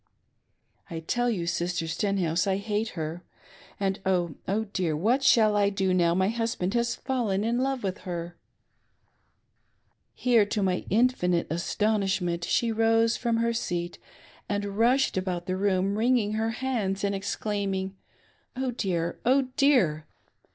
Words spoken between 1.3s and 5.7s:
Sister Stenhouse, I hate her; and oh, oh, dear what shall I